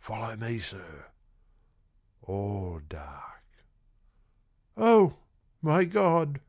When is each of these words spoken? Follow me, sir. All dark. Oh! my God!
Follow 0.00 0.36
me, 0.36 0.58
sir. 0.58 1.06
All 2.20 2.78
dark. 2.90 3.42
Oh! 4.76 5.16
my 5.62 5.84
God! 5.84 6.42